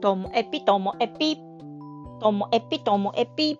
[0.00, 1.36] ともえぴともえぴ。
[2.20, 3.58] ともえぴともえぴ。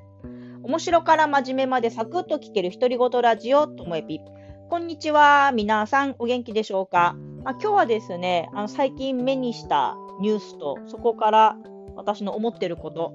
[0.62, 4.20] 面白から真面目までサクッと聞ける独り言ラジオともえぴ。
[4.70, 5.52] こんにちは。
[5.52, 7.14] 皆さんお元気でしょうか、
[7.44, 11.56] まあ、今日はですね、あの最近目にしたニュースと、そこから
[11.94, 13.12] 私の思ってること、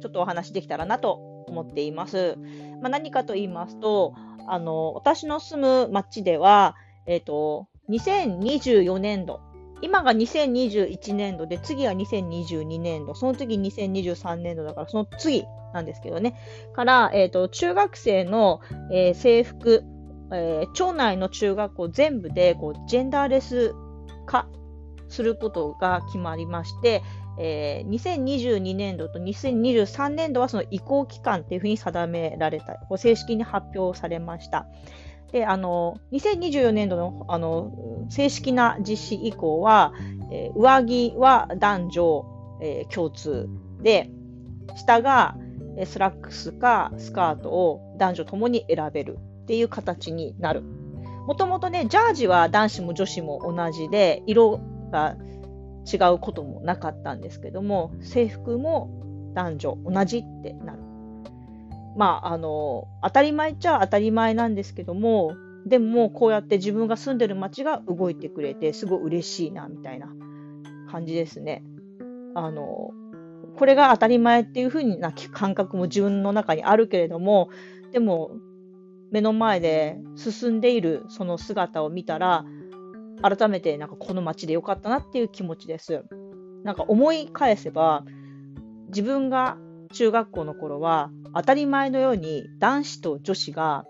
[0.00, 2.38] ちょっとお話できたらなと思っています。
[2.80, 4.14] まあ、何かと言いますと、
[4.48, 9.40] あの私の住む町では、えっ、ー、と、2024年度、
[9.82, 16.36] 今が2021年度で、次が2022年度、その次2023年度だから、その次なんですけどね。
[16.74, 18.60] から、え、ー、と、中学生の、
[18.92, 19.84] えー、制服、
[20.32, 23.74] えー、町内の中学校全部で、こう、ジェンダーレス
[24.26, 24.48] 化
[25.08, 27.02] することが決まりまして、
[27.38, 34.66] えー、2022年度と2023年度はその移行期間っていうふうに定められた、正式に発表されました。
[35.34, 39.92] で、あの、2024年度の、あの、正式な実施以降は、
[40.30, 42.26] えー、上着は男女、
[42.62, 43.48] えー、共通
[43.82, 44.10] で、
[44.76, 45.34] 下が
[45.86, 50.62] スラックスかスカートを男女ともに選べるっていう形になる。
[51.26, 54.60] もともとね、ジャージは男子も女子も同じで、色
[54.92, 55.16] が
[55.92, 58.88] 違うこともなかったんですけども、制服も
[59.34, 60.83] 男女同じってなる。
[61.96, 65.34] まあ、あの、当たり前っちゃ当たり前なんですけども、
[65.66, 70.08] でもこうやって自分が住んでる街が動いてくれて、すごい嬉しいな、みたいな
[70.90, 71.62] 感じですね。
[72.34, 72.90] あの、
[73.56, 77.48] これが当たり前っていう風な感覚も自分の中にあるけれども、
[77.92, 78.32] でも、
[79.10, 82.44] 目の前で進んでいるその姿を見たら、
[83.22, 86.04] 改めてなんかこの街でよかったなっていう気持ちです。
[86.64, 88.04] なんか思い返せば、
[88.88, 89.56] 自分が
[89.92, 93.84] 中学校の頃は当たり前のように男子と女子が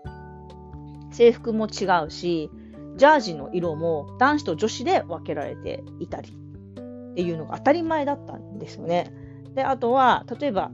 [1.11, 2.49] 制服も違うし、
[2.97, 9.13] ジャージの色も男子と女子で分けられていたりっていうのが当たり前だったんですよね。
[9.53, 10.71] で、あとは、例えば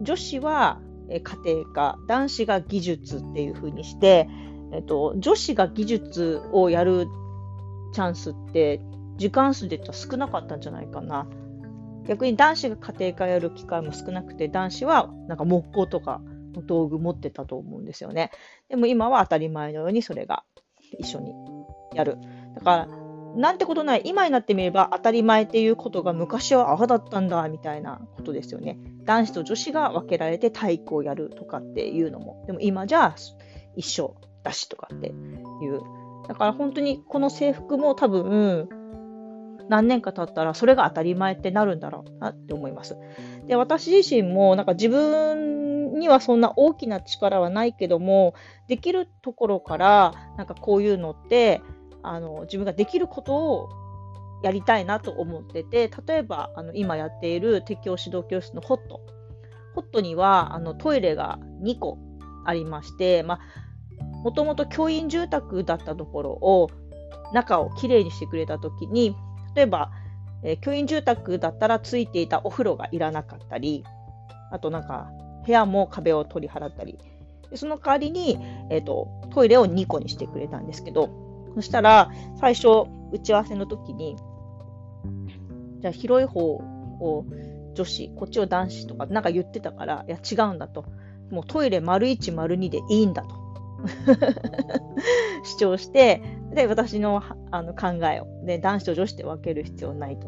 [0.00, 4.28] 女子は家庭科、男子が技術っていう風にして、
[4.72, 7.06] えっと、女子が技術をやる
[7.92, 8.80] チャンスって
[9.16, 11.26] 時間数で言ったら少なかったんじゃないかな。
[12.08, 16.20] 逆に男子が家庭科やる機会も少なくて、男子はなんか木工とか
[16.54, 18.30] の道具持ってたと思うんですよね。
[18.68, 20.42] でも今は当たり前のようにそれが
[20.98, 21.34] 一緒に
[21.94, 22.16] やる。
[22.54, 22.88] だから、
[23.36, 28.78] なんてことない、今になってみれば当たり前っていうことが昔はああだったんだみたいなことですよね。
[29.04, 32.42] 男子と女子が分けられて体育をやるとかっていうのも。
[32.46, 33.14] でも今じゃあ
[33.76, 35.80] 一緒だしとかっていう。
[36.26, 38.68] だから本当にこの制服も多分
[39.68, 42.96] 何年か経ったらそれが当たり前ってなるんだろうなって思います。
[43.46, 48.34] で、私自身もなんか自分にはそんな大きな力はないけども、
[48.68, 51.60] できるところからなんかこういうのって
[52.02, 53.68] あの自分ができることを
[54.42, 59.00] やりたいなと思ってて、例えばあの今やっている適応指導教室のホット。
[59.74, 61.98] ホットにはあのトイレが2個
[62.44, 66.68] ありまして、もともと教員住宅だったところを
[67.32, 69.14] 中をきれいにしてくれたときに、
[69.54, 69.90] 例えば、
[70.42, 73.84] えー、教員住宅だったらついていたお風呂がいらなかったり、
[74.50, 75.10] あとなんか
[75.46, 76.98] 部屋も壁を取り払ったり、
[77.50, 78.38] でその代わりに、
[78.70, 81.10] えーと、トイレを2個にしてくれたんですけど、
[81.54, 82.10] そしたら
[82.40, 82.68] 最初
[83.12, 84.16] 打ち合わせの時に、
[85.80, 87.24] じゃあ広い方を
[87.74, 90.84] 女子、こっちを男子とかなんか言ってたから、いや違うんだと。
[91.30, 93.34] もうトイレ丸1丸2でいいんだと。
[95.44, 96.22] 主張して、
[96.58, 100.26] で、私のあの考えを、で、男子と女子で分ける必要ないと。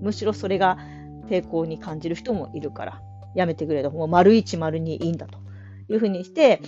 [0.00, 0.78] むしろそれが
[1.26, 3.02] 抵抗に感じる人もいるから、
[3.34, 3.90] やめてくれと。
[3.90, 5.40] もう丸1、丸2いいんだと
[5.88, 6.62] いうふうにして、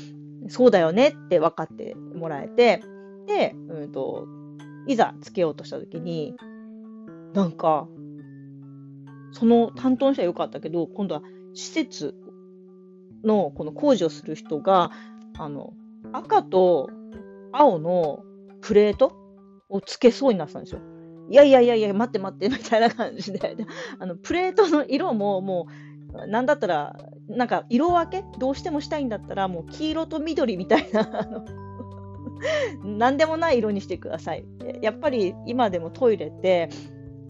[0.49, 2.83] そうだよねって分かってもらえて、
[3.29, 4.27] で、うんと、
[4.89, 6.35] いざつけようとしたときに、
[7.35, 7.87] なんか、
[9.31, 11.23] その担当の人は良かったけど、今度は
[11.55, 12.17] 施設
[13.23, 14.91] のこの工事をする人が、
[15.39, 15.73] あの、
[16.13, 16.91] 赤と
[17.53, 18.25] 青の
[18.63, 19.13] プレート
[19.69, 20.81] をつけそうになったんですよ。
[21.31, 23.57] いやいやいやいや、待って待って、みたいな感じで。
[23.99, 25.67] あの、プレートの色もも
[26.15, 26.97] う、なんだったら、
[27.29, 28.25] なんか色分け？
[28.39, 31.45] どうしてもしたいんだったら、もう黄色と緑みたいな、あの、
[32.85, 34.45] 何でもない色にしてください。
[34.83, 36.69] やっぱり今でもトイレって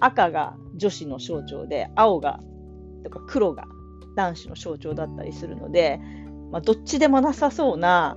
[0.01, 2.41] 赤が女子の象徴で、青が、
[3.05, 3.67] とか黒が
[4.17, 6.01] 男子の象徴だったりするので、
[6.51, 8.17] まあ、どっちでもなさそうな、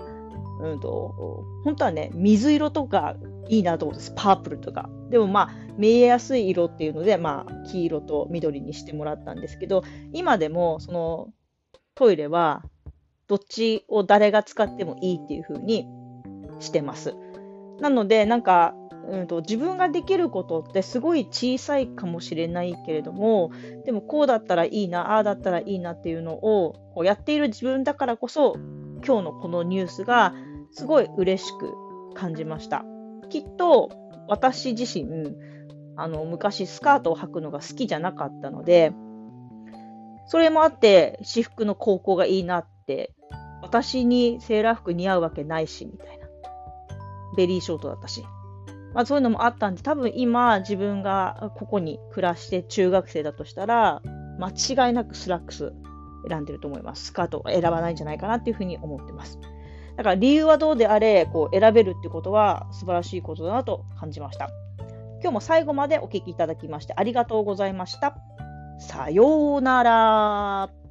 [0.60, 3.16] うんと、本当はね、水色とか
[3.48, 4.14] いいなと思うんです。
[4.16, 4.90] パープルとか。
[5.10, 11.30] でもまあ、見えやすい色っていうので、まあ、黄色と緑にしてもらったんですけど、今でも、その、
[11.96, 12.64] トイレは、
[13.28, 15.88] どっちを誰が使ってもいいっていう風に
[16.60, 17.16] してます。
[17.80, 18.74] なので、なんか、
[19.10, 23.52] うんと、自分ができることってすごい小さいかもしれないけれども、
[23.86, 28.56] でもこうだったらいいな、ああだったらいいなっていうのをこうやっている自分だからこそ、
[29.06, 30.34] 今日のこのニュースが
[30.72, 31.74] すごい嬉しく
[32.14, 32.84] 感じました。
[33.30, 33.90] きっと
[34.28, 35.36] 私自身、
[35.98, 38.94] あの昔スカートを履くのが好きじゃなかったので、
[40.28, 43.14] それもあって私服の高校がいいなって、
[43.62, 46.26] 私にセーラー服似合うわけないし、みたいな。
[47.36, 48.24] ベリーショートだったし。
[48.94, 54.02] まあそういうのもあったんで、多分今自分がここに暮らして中学生だとしたら、
[54.40, 55.74] 間違いなくスラックス
[56.28, 57.06] 選んでると思います。
[57.06, 59.40] スカートを選ばないんじゃないかなっていうふうに思ってます。
[59.98, 64.50] だから理由はどうであれ、こう選べるってことは素晴らしいことだなと感じました。
[65.22, 68.16] 今日も最後までお聴きいただきましてありがとうございました。
[68.78, 70.85] さようなら。